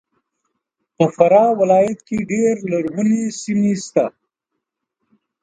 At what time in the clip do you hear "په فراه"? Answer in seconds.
0.95-1.51